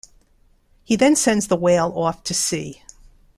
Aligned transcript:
He 0.83 0.95
then 0.95 1.15
sends 1.15 1.47
the 1.47 1.55
whale 1.55 1.93
off 1.95 2.23
to 2.23 2.33
sea. 2.33 2.81